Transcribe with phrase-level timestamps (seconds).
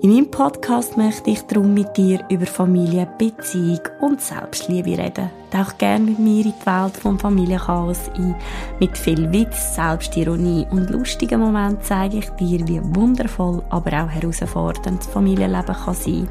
[0.00, 5.28] In meinem Podcast möchte ich darum mit dir über Familie, Beziehung und Selbstliebe reden.
[5.50, 8.36] Tauch gerne mit mir in die Welt vom Familienchaos ein.
[8.78, 15.00] Mit viel Witz, Selbstironie und lustigen Momenten zeige ich dir, wie wundervoll, aber auch herausfordernd
[15.00, 16.28] das Familienleben kann sein.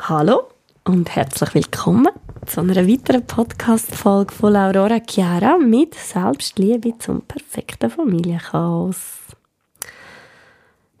[0.00, 0.48] Hallo
[0.84, 2.08] und herzlich willkommen
[2.48, 8.96] zu einer weiteren Podcast-Folge von Aurora Chiara mit Selbstliebe zum perfekten Familienchaos.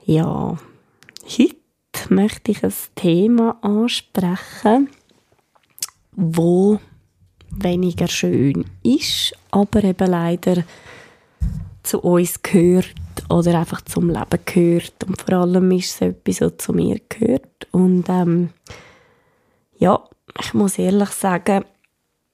[0.04, 0.58] Ja,
[1.24, 1.54] heute
[2.10, 4.90] möchte ich ein Thema ansprechen,
[6.12, 6.78] wo
[7.50, 10.64] weniger schön ist, aber eben leider
[11.82, 12.94] zu uns gehört
[13.30, 17.66] oder einfach zum Leben gehört und vor allem ist es etwas, was zu mir gehört
[17.72, 18.50] und ähm,
[19.78, 20.04] ja,
[20.40, 21.64] ich muss ehrlich sagen,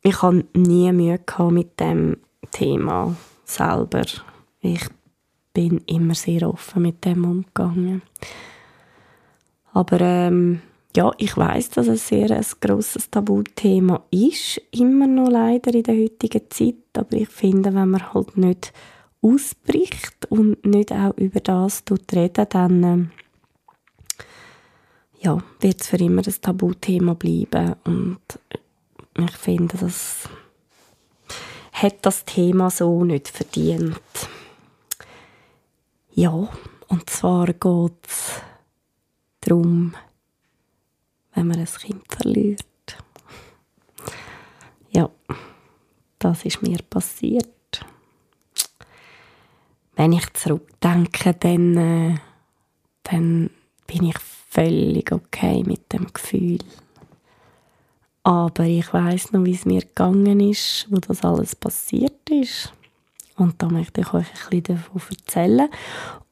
[0.03, 2.19] ich habe nie Mühe mit dem
[2.51, 4.05] Thema selber.
[4.61, 4.87] Ich
[5.53, 8.03] bin immer sehr offen mit dem umgegangen.
[9.73, 10.61] Aber ähm,
[10.97, 15.97] ja, ich weiß, dass es sehr ein grosses Tabuthema ist, immer noch leider in der
[15.97, 16.77] heutigen Zeit.
[16.97, 18.73] Aber ich finde, wenn man halt nicht
[19.21, 21.83] ausbricht und nicht auch über das
[22.15, 23.24] reden, dann äh,
[25.25, 27.77] ja, wird es für immer ein Tabuthema bleiben.
[27.85, 28.21] Und
[29.19, 30.29] ich finde, das
[31.73, 33.99] hat das Thema so nicht verdient.
[36.13, 36.49] Ja,
[36.89, 38.41] und zwar geht es
[39.41, 39.95] darum,
[41.33, 42.63] wenn man ein Kind verliert.
[44.91, 45.11] Ja,
[46.19, 47.49] das ist mir passiert.
[49.97, 52.15] Wenn ich zurückdenke, dann, äh,
[53.05, 53.51] dann
[53.87, 56.59] bin ich völlig okay mit dem Gefühl.
[58.23, 62.73] Aber ich weiß noch, wie es mir gegangen ist, wo das alles passiert ist.
[63.37, 65.69] Und da möchte ich euch ein bisschen davon erzählen.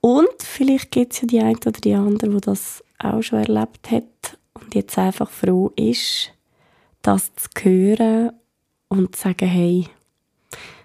[0.00, 3.90] Und vielleicht gibt es ja die eine oder die andere, die das auch schon erlebt
[3.90, 6.32] hat und jetzt einfach froh ist,
[7.02, 8.32] das zu hören
[8.88, 9.88] und zu sagen, hey,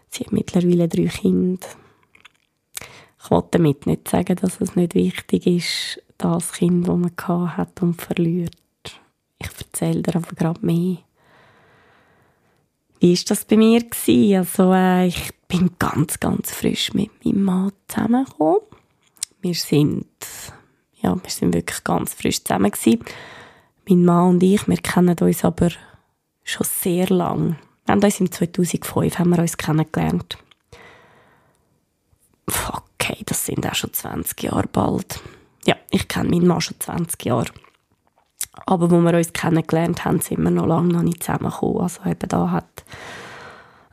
[0.10, 1.68] sie hat mittlerweile drei Kinder.
[3.24, 7.82] Ich wollte damit nicht sagen, dass es nicht wichtig ist, das Kind, das man hat
[7.82, 8.56] und verliert.
[9.40, 10.98] Ich erzähle dir aber gerade mehr.
[13.00, 13.84] Wie war das bei mir?
[14.38, 18.62] Also, äh, ich bin ganz, ganz frisch mit meinem Mann zusammengekommen.
[19.42, 20.08] Wir sind,
[21.02, 23.04] ja, wir sind wirklich ganz frisch zusammen gewesen.
[23.88, 25.70] Mein Mann und ich, wir kennen uns aber
[26.44, 27.58] schon sehr lang.
[27.86, 30.38] Wir haben uns im 2005 haben wir uns kennengelernt.
[32.48, 35.22] Okay, das sind auch schon 20 Jahre bald
[35.68, 37.52] ja, ich kenne meinen Mann schon 20 Jahre.
[38.66, 41.82] Aber wo wir uns kennengelernt haben, sind wir noch lange noch nicht zusammengekommen.
[41.82, 42.86] Also eben da hat,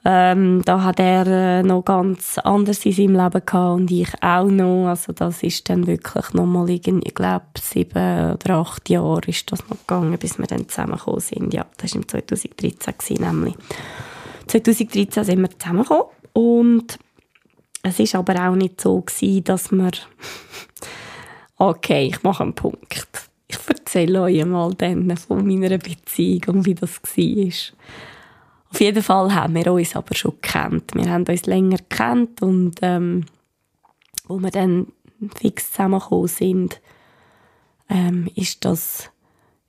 [0.04, 4.46] ähm, da hat er äh, noch ganz anders in seinem Leben gehabt und ich auch
[4.46, 4.86] noch.
[4.88, 6.82] Also das ist dann wirklich nochmal ich
[7.14, 11.52] glaube, sieben oder acht Jahre ist das noch gegangen, bis wir dann zusammengekommen sind.
[11.52, 13.54] Ja, das war im 2013 gewesen, nämlich.
[14.46, 16.98] 2013 sind wir zusammengekommen und
[17.82, 19.90] es ist aber auch nicht so gewesen, dass wir
[21.56, 23.06] Okay, ich mache einen Punkt.
[23.46, 27.76] Ich erzähle euch mal dann von meiner Beziehung und wie das war.
[28.70, 30.90] Auf jeden Fall haben wir uns aber schon gekannt.
[30.94, 33.26] Wir haben uns länger gekannt und ähm,
[34.26, 34.88] wo wir dann
[35.40, 36.80] fix zusammengekommen sind,
[37.88, 39.10] ähm, ist das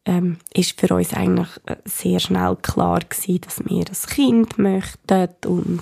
[0.06, 5.30] ähm, ist für uns eigentlich äh, sehr schnell klar gewesen, dass wir ein Kind möchten
[5.46, 5.82] und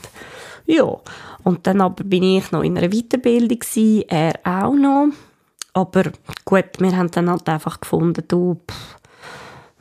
[0.66, 0.98] ja
[1.44, 5.10] und dann aber bin ich noch in einer Weiterbildung gewesen, er auch noch
[5.74, 6.12] aber
[6.46, 8.60] gut, wir haben dann halt einfach gefunden, du,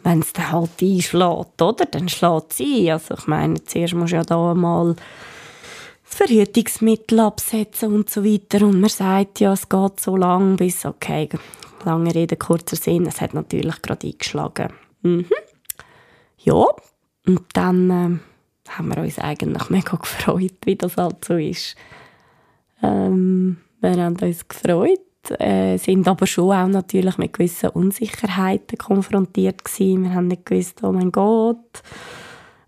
[0.03, 1.87] wenn es dann halt einschlägt, oder?
[1.87, 2.91] Dann schlägt es ein.
[2.91, 4.97] Also ich meine, zuerst musst du ja da mal
[6.03, 8.67] Verhütungsmittel absetzen und so weiter.
[8.67, 11.29] Und man sagt ja, es geht so lang bis, okay,
[11.85, 14.73] lange Rede, kurzer Sinn, es hat natürlich gerade eingeschlagen.
[15.03, 15.27] Mhm.
[16.39, 16.67] Ja,
[17.27, 21.77] und dann äh, haben wir uns eigentlich mega gefreut, wie das halt so ist.
[22.83, 25.01] Ähm, wir haben uns gefreut
[25.31, 30.05] äh, sind aber schon auch natürlich mit gewissen Unsicherheiten konfrontiert gewesen.
[30.05, 31.83] Wir haben nicht gewusst, oh mein Gott,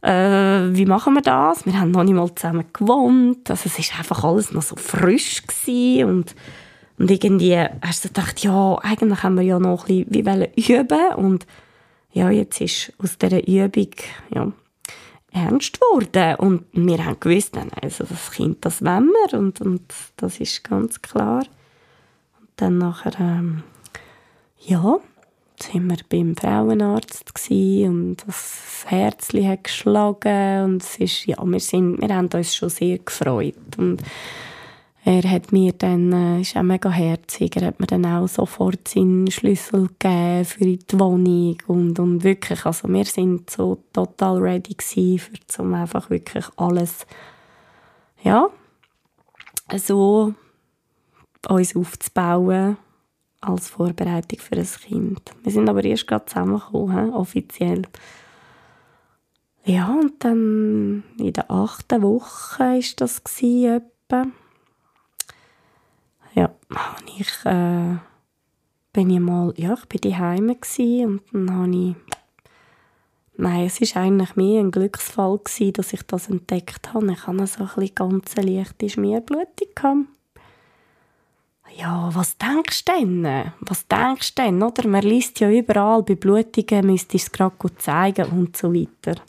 [0.03, 1.67] äh, wie machen wir das?
[1.67, 3.51] Wir haben noch nicht mal zusammen gewohnt.
[3.51, 6.35] Also es ist einfach alles noch so frisch gewesen und
[6.97, 11.15] und irgendwie hast du gedacht, ja, eigentlich haben wir ja noch ein bisschen wie üben
[11.17, 11.45] und
[12.13, 13.91] ja, jetzt ist aus dieser Übung,
[14.33, 14.53] ja,
[15.33, 16.37] ernst geworden.
[16.37, 19.39] Und wir haben gewusst, also das Kind, das wollen wir.
[19.39, 19.83] Und, und
[20.17, 21.45] das ist ganz klar.
[22.57, 23.63] Dann nachher, ähm,
[24.61, 24.99] ja,
[25.61, 32.01] sind wir beim Frauenarzt und das Herzli hat geschlagen und es ist, ja, wir, sind,
[32.01, 33.55] wir haben uns schon sehr gefreut.
[33.77, 34.03] Und
[35.05, 38.89] er hat mir dann, äh, ist auch mega herzig, er hat mir dann auch sofort
[38.89, 44.75] seinen Schlüssel gegeben für die Wohnung und, und wirklich, also wir sind so total ready
[44.75, 47.07] gewesen, für, um einfach wirklich alles,
[48.23, 48.49] ja,
[49.77, 50.35] so
[51.49, 52.77] uns aufzubauen
[53.41, 55.33] als Vorbereitung für ein Kind.
[55.43, 57.83] Wir sind aber erst gerade zusammengekommen, offiziell.
[59.65, 64.27] Ja, und dann in der achten Woche war das etwa
[66.35, 67.97] ja, habe ich, äh,
[68.93, 71.95] bin ich mal, ja, ich bin daheim und dann habe ich,
[73.37, 77.13] nein, es war eigentlich mehr ein Glücksfall gewesen, dass ich das entdeckt habe.
[77.13, 80.14] Ich hatte so ein bisschen ganz leichte Schmierblutung gehabt.
[81.77, 83.53] Ja, was denkst du denn?
[83.61, 84.63] Was denkst du denn?
[84.63, 84.87] Oder?
[84.87, 89.21] Man liest ja überall, bei Blutungen müsste ich es gerade zeigen und so weiter.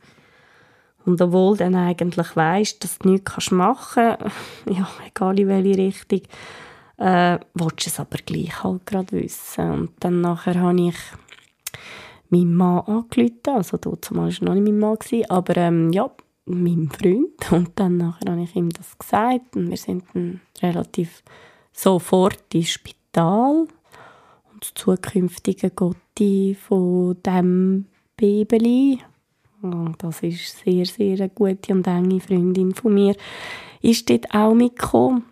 [1.06, 4.36] Und obwohl du dann eigentlich weißt, dass du nichts machen kannst,
[4.70, 6.22] ja, egal in welche Richtung,
[6.98, 9.72] äh, willst du es aber gleich halt gerade wissen.
[9.72, 10.98] Und dann nachher habe ich
[12.30, 14.98] meinen Mann angerufen, also dort war noch nicht mein Mann,
[15.30, 16.12] aber ähm, ja,
[16.46, 17.52] meinem Freund.
[17.52, 21.24] Und dann nachher habe ich ihm das gesagt und wir sind dann relativ
[21.76, 23.68] sofort ins Spital.
[24.52, 27.86] Und das zukünftige Gotti von dem
[28.18, 29.00] Babeli,
[29.98, 33.16] das ist sehr, sehr eine gute und enge Freundin von mir,
[33.82, 35.26] ist dort auch mitgekommen.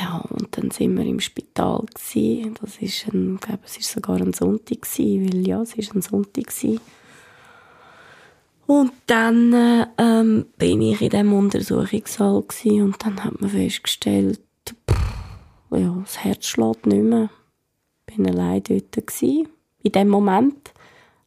[0.00, 1.84] Ja, und dann sind wir im Spital.
[1.92, 6.02] Das ist ein, ich glaube, es ist sogar ein Sonntag weil ja, es ist ein
[6.02, 6.52] Sonntag.
[8.66, 14.40] Und dann äh, ähm, bin ich in dem Untersuchungssaal und dann hat man festgestellt,
[15.70, 17.30] ja, das Herz schlägt nicht mehr.
[18.08, 19.48] Ich bin allein dort gewesen,
[19.82, 20.72] in dem Moment.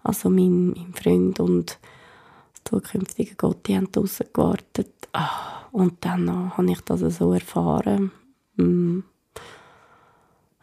[0.04, 1.78] Also mein, mein Freund und
[2.54, 4.94] das zukünftige Gott, die haben draussen gewartet.
[5.14, 8.12] Ah, und dann äh, habe ich das so erfahren
[8.60, 9.04] Mm.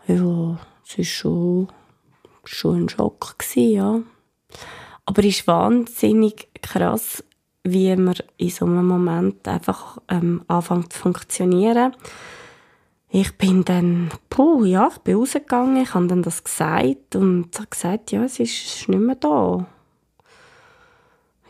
[0.07, 1.69] Ja, es war schon,
[2.45, 4.01] schon ein Schock, gewesen, ja.
[5.07, 7.25] Aber es ist wahnsinnig krass,
[7.65, 11.97] wie man in so einem Moment einfach ähm, anfängt zu funktionieren.
[13.09, 17.69] Ich bin dann, puh, ja, ich bin rausgegangen, ich habe dann das gesagt und habe
[17.69, 19.67] gesagt, ja, es ist, nicht mehr da.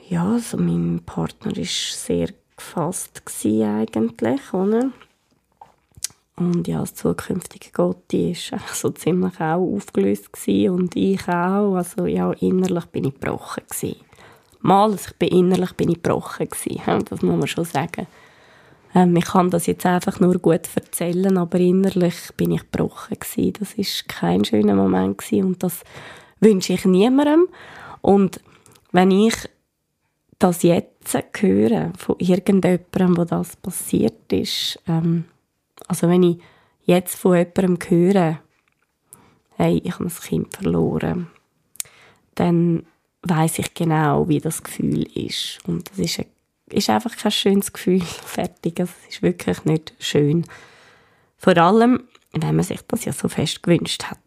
[0.08, 4.91] Ja, also mein Partner war sehr gefasst eigentlich, oder?
[6.37, 11.75] Und ja, das zukünftige Gotti war so ziemlich auch aufgelöst und ich auch.
[11.75, 13.62] Also ja, innerlich bin ich gebrochen.
[14.61, 16.49] Mal, also ich bin innerlich bin ich gebrochen
[17.09, 18.06] das muss man schon sagen.
[18.97, 23.53] Ähm, ich kann das jetzt einfach nur gut erzählen, aber innerlich bin ich gebrochen gewesen.
[23.59, 25.83] Das ist kein schöner Moment gewesen und das
[26.41, 27.47] wünsche ich niemandem.
[28.01, 28.41] Und
[28.93, 29.35] wenn ich
[30.39, 35.27] das jetzt höre von irgendjemandem, wo das passiert ist, ähm,
[35.87, 36.39] also wenn ich
[36.87, 38.41] jetzt von jemandem höre,
[39.57, 41.27] hey, ich habe ein Kind verloren,
[42.35, 42.87] dann
[43.23, 45.59] weiß ich genau, wie das Gefühl ist.
[45.67, 46.27] Und das ist, ein,
[46.71, 48.00] ist einfach kein schönes Gefühl.
[48.25, 48.81] Fertig.
[48.81, 50.45] Es ist wirklich nicht schön.
[51.38, 54.19] Vor allem, wenn man sich das ja so fest gewünscht hat.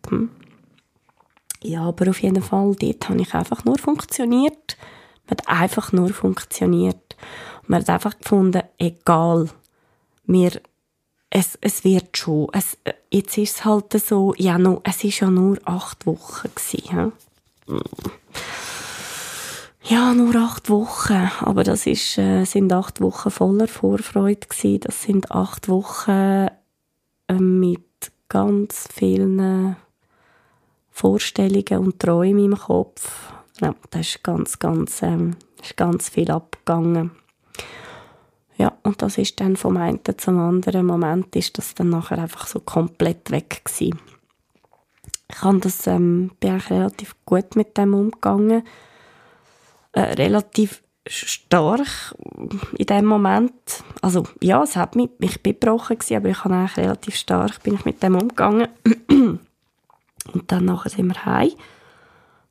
[1.62, 4.78] Ja, aber auf jeden Fall, dort habe ich einfach nur funktioniert.
[5.28, 7.16] Man hat einfach nur funktioniert.
[7.62, 9.50] Und man hat einfach gefunden, egal,
[10.26, 10.62] wir
[11.30, 12.48] es, es wird schon.
[12.54, 12.78] Es,
[13.12, 17.12] jetzt ist es halt so, ja, no, es ist ja nur acht Wochen gewesen, ja?
[20.14, 21.32] Nur acht Wochen.
[21.42, 24.82] Aber das ist, äh, sind acht Wochen voller Vorfreude gewesen.
[24.82, 26.48] Das sind acht Wochen
[27.28, 27.82] äh, mit
[28.28, 29.76] ganz vielen
[30.92, 33.32] Vorstellungen und Träumen im Kopf.
[33.62, 37.12] Ja, da ist ganz, ganz, ähm, ist ganz viel abgegangen.
[38.58, 42.46] Ja, und das ist dann vom einen zum anderen Moment ist das dann nachher einfach
[42.46, 44.00] so komplett weg gewesen.
[45.32, 48.64] Ich habe das, ähm, bin eigentlich relativ gut mit dem umgegangen.
[49.94, 52.16] Äh, relativ stark
[52.78, 53.84] in dem Moment.
[54.02, 57.64] Also, ja, es hat mich, ich bin gebrochen gewesen, aber ich habe eigentlich relativ stark
[57.64, 58.68] bin ich mit dem umgegangen.
[59.10, 59.42] und
[60.48, 61.52] dann nachher sind wir heim.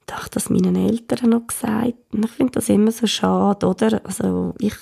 [0.07, 1.95] Da habe ich das meinen Eltern noch gesagt.
[2.13, 4.01] Und ich finde das immer so schade, oder?
[4.05, 4.77] Also, ich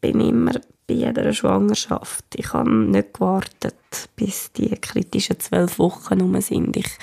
[0.00, 0.52] bin immer
[0.86, 2.24] bei jeder Schwangerschaft.
[2.34, 6.76] Ich habe nicht gewartet, bis die kritischen zwölf Wochen herum sind.
[6.76, 6.98] Ich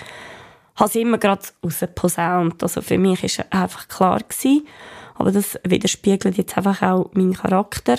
[0.82, 2.62] habe immer gerade rausgeposaunt.
[2.64, 4.68] Also für mich war einfach klar gewesen.
[5.16, 7.98] Aber das widerspiegelt jetzt einfach auch meinen Charakter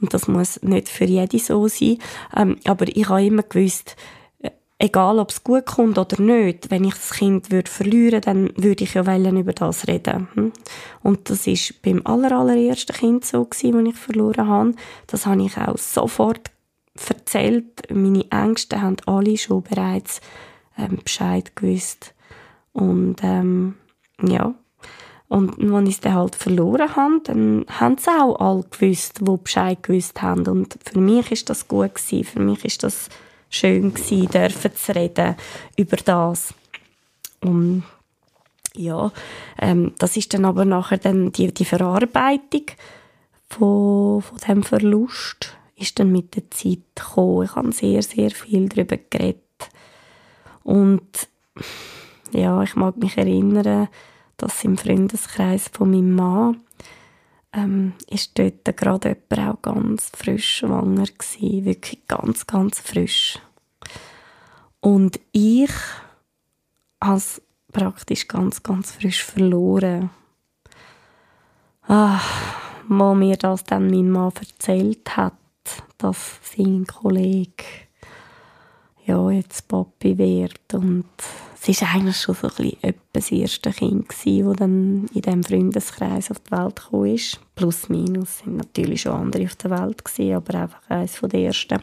[0.00, 1.98] und das muss nicht für jede so sein.
[2.36, 3.94] Ähm, aber ich habe immer gewusst,
[4.40, 8.50] äh, egal ob es gut kommt oder nicht, wenn ich das Kind würde verlieren dann
[8.56, 10.26] würde ich ja wollen über das reden.
[10.34, 10.52] Hm?
[11.02, 14.74] Und das ist beim aller, allerersten Kind so das ich verloren habe.
[15.06, 16.50] Das habe ich auch sofort
[17.08, 17.88] erzählt.
[17.90, 20.20] Meine Ängste haben alle schon bereits
[20.76, 22.13] ähm, Bescheid gewusst.
[22.74, 23.76] Und ähm,
[24.22, 24.54] ja,
[25.28, 29.36] und als ich es dann halt verloren habe, dann haben sie auch alle gewusst, die
[29.36, 30.46] Bescheid gewusst haben.
[30.46, 32.24] Und für mich ist das gut gewesen.
[32.24, 33.08] Für mich ist das
[33.48, 35.34] schön gewesen, dürfen zu reden
[35.76, 36.52] über das.
[37.40, 37.84] Und
[38.76, 39.12] ja,
[39.58, 42.66] ähm, das ist dann aber nachher dann die, die Verarbeitung
[43.48, 47.44] von, von dem Verlust ist dann mit der Zeit gekommen.
[47.44, 49.40] Ich habe sehr, sehr viel darüber geredet.
[50.62, 51.28] Und
[52.34, 53.88] ja, ich mag mich erinnern,
[54.36, 56.60] dass im Freundeskreis von meinem Mann
[57.52, 63.38] ähm, ist dort gerade jemand auch ganz frisch schwanger gewesen, wirklich ganz, ganz frisch.
[64.80, 65.70] Und ich
[67.02, 67.40] habe es
[67.72, 70.10] praktisch ganz, ganz frisch verloren.
[71.86, 72.20] Ah,
[72.88, 75.34] wo mir das dann mein Mann erzählt hat,
[75.98, 77.64] dass sein Kollege
[79.06, 81.04] ja, jetzt Papi wird und
[81.66, 86.40] es war eigentlich schon so ein das erste Kind, das dann in diesem Freundeskreis auf
[86.40, 87.40] die Welt gekommen ist.
[87.54, 91.82] Plus, minus sind natürlich schon andere auf der Welt gewesen, aber einfach eines der ersten.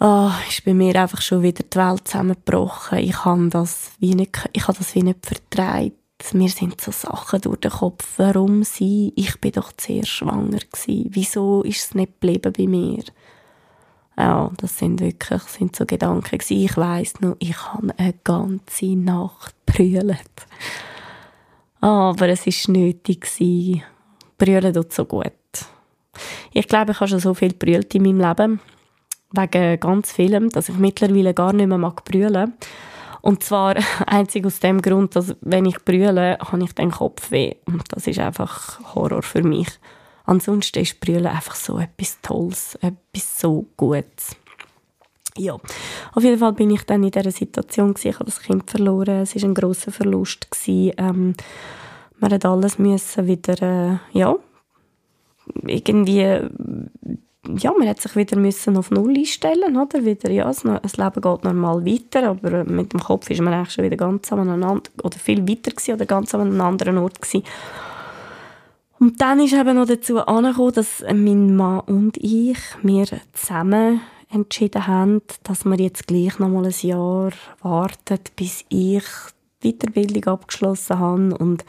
[0.00, 2.98] Oh, ist bei mir einfach schon wieder die Welt zusammengebrochen.
[2.98, 5.98] Ich habe das wie nicht, ich habe das wie nicht vertreibt.
[6.32, 8.06] Mir sind so Sachen durch den Kopf.
[8.16, 9.12] Warum sie?
[9.16, 11.10] Ich bin doch sehr schwanger gewesen.
[11.10, 13.04] Wieso ist es nicht geblieben bei mir?
[14.20, 16.62] Ja, das sind wirklich sind so Gedanken gewesen.
[16.62, 20.46] Ich weiss noch, ich habe eine ganze Nacht brüllt.
[21.80, 23.82] Aber es war nötig gewesen.
[24.36, 25.32] Brüllen tut so gut.
[26.52, 28.60] Ich glaube, ich habe schon so viel brüllt in meinem Leben.
[29.32, 32.52] Wegen ganz vielem, dass ich mittlerweile gar nicht mehr mag brüllen.
[33.22, 37.54] Und zwar einzig aus dem Grund, dass wenn ich brülle, habe ich den Kopf weh.
[37.64, 39.68] Und das ist einfach Horror für mich.
[40.30, 44.36] Ansonsten ist Brüllen einfach so etwas Tolles, etwas so Gutes.
[45.36, 45.58] Ja,
[46.14, 47.96] auf jeden Fall bin ich dann in dieser Situation.
[48.00, 49.22] Ich habe das Kind verloren.
[49.22, 50.46] Es war ein grosser Verlust.
[50.68, 51.34] Ähm,
[52.20, 54.36] man hat alles müssen wieder, äh, ja,
[55.66, 60.04] irgendwie, ja, man hat sich wieder müssen auf Null einstellen, oder?
[60.04, 63.74] Wieder, ja, das, das Leben geht normal weiter, aber mit dem Kopf ist man eigentlich
[63.74, 67.42] schon wieder ganz aneinander, oder viel weiter gewesen, oder ganz an einem anderen Ort gewesen.
[69.00, 74.86] Und dann ist eben noch dazu angekommen, dass mein Mann und ich mir zusammen entschieden
[74.86, 79.04] haben, dass wir jetzt gleich noch mal ein Jahr warten, bis ich
[79.62, 81.64] die Weiterbildung abgeschlossen habe und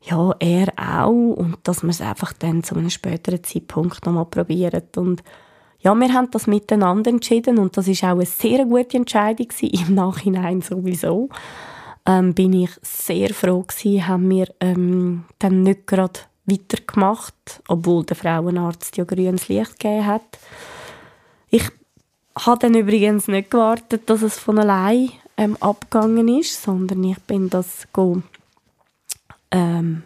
[0.00, 4.24] ja, er auch und dass wir es einfach dann zu einem späteren Zeitpunkt noch mal
[4.24, 5.22] probieren und
[5.80, 9.88] ja, wir haben das miteinander entschieden und das ist auch eine sehr gute Entscheidung gewesen,
[9.88, 11.28] im Nachhinein sowieso.
[12.06, 18.16] Ähm, bin ich sehr froh gewesen, haben wir ähm, dann nicht gerade weitergemacht, obwohl der
[18.16, 20.38] Frauenarzt ja grünes Licht gegeben hat.
[21.48, 21.68] Ich
[22.38, 27.48] habe dann übrigens nicht gewartet, dass es von allein ähm, abgegangen ist, sondern ich bin
[27.50, 27.86] das
[29.50, 30.02] ähm,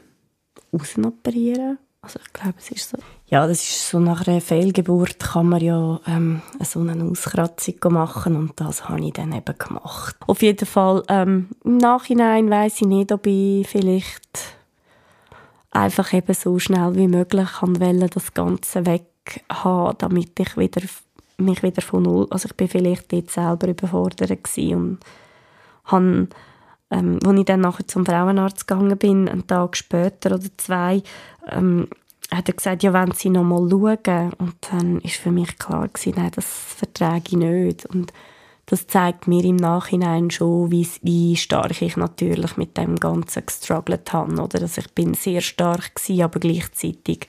[0.72, 1.78] außenoperieren.
[2.00, 2.98] Also ich glaube, es ist so.
[3.26, 8.36] Ja, das ist so nach einer Fehlgeburt kann man ja ähm, so eine Auskratzung machen
[8.36, 10.16] und das habe ich dann eben gemacht.
[10.26, 14.57] Auf jeden Fall ähm, im Nachhinein weiß ich nicht, ob ich vielleicht
[15.70, 19.04] einfach eben so schnell wie möglich wollen, das Ganze weg
[19.50, 20.82] haben, damit ich wieder,
[21.36, 24.98] mich wieder von null, also ich bin vielleicht dort selber überfordert gewesen und
[25.84, 26.28] habe,
[26.90, 31.02] ähm, als ich dann nachher zum Frauenarzt gegangen bin, einen Tag später oder zwei,
[31.50, 31.88] ähm,
[32.30, 34.32] hat er gesagt, ja, wenn Sie noch mal schauen.
[34.38, 37.86] Und dann ist für mich klar gewesen, nein, das vertrage ich nicht.
[37.86, 38.12] Und
[38.70, 44.12] das zeigt mir im Nachhinein schon, wie, wie stark ich natürlich mit dem Ganzen gestruggelt
[44.12, 44.42] habe.
[44.42, 44.60] Oder?
[44.60, 47.28] Also ich bin sehr stark gewesen, aber gleichzeitig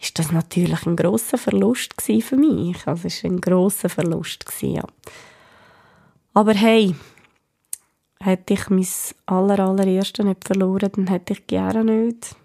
[0.00, 2.86] ist das natürlich ein großer Verlust für mich.
[2.86, 4.84] Also es war ein großer Verlust gewesen, ja.
[6.32, 6.94] Aber hey,
[8.20, 8.86] hätte ich mein
[9.26, 12.36] aller, allererste nicht verloren, dann hätte ich Chiara nicht.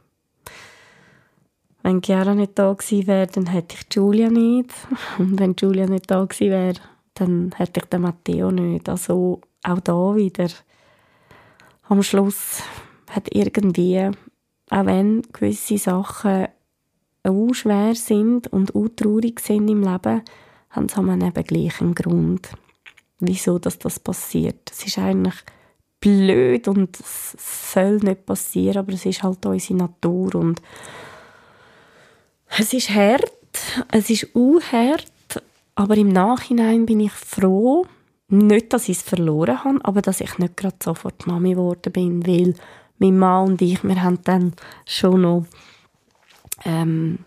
[1.83, 4.71] Wenn Chiara nicht da gewesen wäre, dann hätte ich Julia nicht.
[5.19, 8.89] Und wenn Julia nicht da gewesen wäre, dann hätte ich den Matteo nicht.
[8.89, 10.49] Also auch da wieder.
[11.83, 12.61] Am Schluss
[13.09, 14.09] hat irgendwie,
[14.69, 16.47] auch wenn gewisse Sachen
[17.23, 20.21] auch schwer sind und auch traurig sind im Leben,
[20.69, 22.49] haben sie eben gleich einen Grund,
[23.19, 24.71] wieso dass das passiert.
[24.71, 25.35] Es ist eigentlich
[25.99, 30.61] blöd und es soll nicht passieren, aber es ist halt unsere Natur und
[32.57, 33.31] es ist hart,
[33.91, 35.12] es ist unhart,
[35.75, 37.85] aber im Nachhinein bin ich froh,
[38.27, 42.25] nicht, dass ich es verloren habe, aber dass ich nicht gerade sofort Mami geworden bin,
[42.25, 42.55] weil
[42.97, 44.53] mein Mann und ich, wir haben dann
[44.85, 45.45] schon noch
[46.65, 47.19] ähm,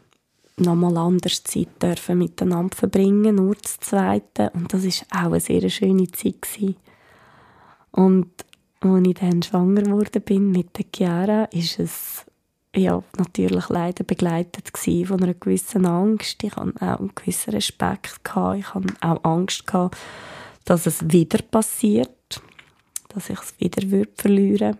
[0.56, 4.50] nochmal anders Zeit dürfen miteinander verbringen, nur das Zweite.
[4.54, 6.76] Und das ist auch eine sehr schöne Zeit gewesen.
[7.92, 8.30] Und
[8.80, 12.26] als ich dann schwanger geworden bin mit der Chiara, ist es
[12.76, 16.42] ja, natürlich leider begleitet von einer gewissen Angst.
[16.44, 18.24] Ich hatte auch einen gewissen Respekt.
[18.24, 18.58] Gehabt.
[18.58, 19.96] Ich hatte auch Angst, gehabt,
[20.64, 22.42] dass es wieder passiert,
[23.08, 24.78] dass ich es wieder verlieren würde.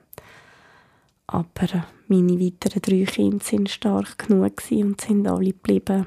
[1.27, 6.07] Aber meine weiteren drei Kinder sind stark genug und sind alle geblieben.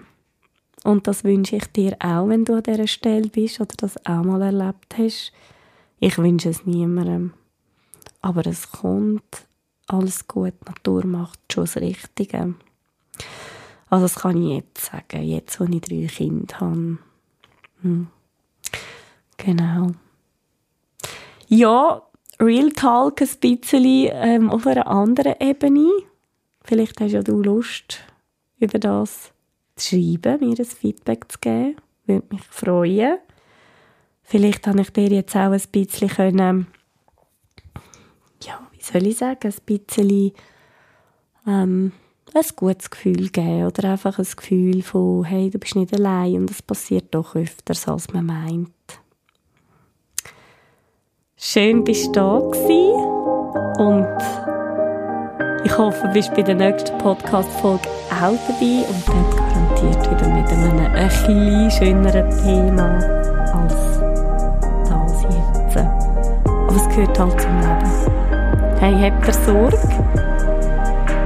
[0.84, 4.24] Und das wünsche ich dir auch, wenn du an dieser Stelle bist oder das auch
[4.24, 5.34] mal erlebt hast.
[6.00, 7.34] Ich wünsche es niemandem.
[8.22, 9.48] Aber es kommt,
[9.90, 12.56] alles gut, die Natur macht schon das Richtige.
[13.90, 16.98] Also das kann ich jetzt sagen, jetzt, wo ich drei Kinder habe.
[17.82, 18.08] Hm.
[19.38, 19.92] Genau.
[21.48, 22.04] Ja,
[22.40, 25.90] Real Talk ein bisschen ähm, auf einer anderen Ebene.
[26.64, 28.00] Vielleicht hast ja du Lust,
[28.60, 29.32] über das
[29.76, 31.78] zu schreiben, mir ein Feedback zu geben.
[32.06, 33.18] Würde mich freuen.
[34.24, 36.68] Vielleicht habe ich dir jetzt auch ein bisschen können,
[38.92, 40.32] soll ich sagen, ein bisschen
[41.48, 41.92] ähm,
[42.34, 46.52] ein gutes Gefühl geben oder einfach ein Gefühl von, hey, du bist nicht allein und
[46.52, 48.70] es passiert doch öfters, als man meint.
[51.38, 53.00] Schön, bist du da gewesen.
[53.80, 54.18] und
[55.66, 60.48] ich hoffe, du bist bei der nächsten Podcast-Folge auch dabei und dann garantiert wieder mit
[60.52, 62.96] einem ein bisschen schöneren Thema
[63.54, 64.00] als
[64.90, 65.78] das jetzt.
[65.78, 68.19] Aber es gehört halt zum Leben.
[68.80, 69.78] Hey, habt ihr Sorge?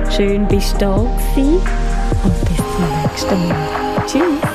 [0.10, 1.62] Schön, bist du da gewesen
[2.24, 4.04] und bis zum nächsten Mal.
[4.08, 4.53] Tschüss.